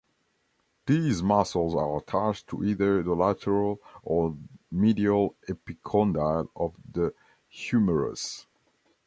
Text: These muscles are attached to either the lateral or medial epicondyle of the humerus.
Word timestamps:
These 0.87 1.21
muscles 1.21 1.75
are 1.75 1.97
attached 1.99 2.47
to 2.47 2.63
either 2.63 3.03
the 3.03 3.13
lateral 3.13 3.79
or 4.01 4.35
medial 4.71 5.35
epicondyle 5.47 6.49
of 6.55 6.73
the 6.91 7.13
humerus. 7.47 8.47